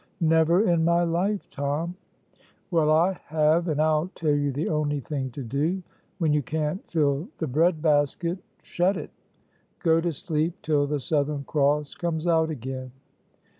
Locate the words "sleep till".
10.11-10.87